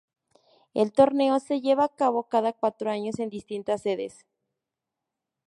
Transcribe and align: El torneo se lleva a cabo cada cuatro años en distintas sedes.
El 0.73 0.93
torneo 0.93 1.39
se 1.39 1.61
lleva 1.61 1.83
a 1.83 1.95
cabo 1.95 2.23
cada 2.27 2.53
cuatro 2.53 2.89
años 2.89 3.19
en 3.19 3.29
distintas 3.29 3.83
sedes. 3.83 4.25